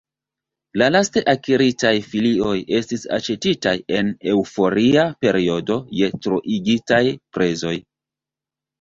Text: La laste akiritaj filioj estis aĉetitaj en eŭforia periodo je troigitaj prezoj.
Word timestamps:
La 0.81 0.85
laste 0.95 1.21
akiritaj 1.33 1.91
filioj 2.13 2.55
estis 2.79 3.05
aĉetitaj 3.19 3.75
en 4.01 4.11
eŭforia 4.35 5.07
periodo 5.29 5.81
je 6.03 6.13
troigitaj 6.27 7.05
prezoj. 7.41 7.81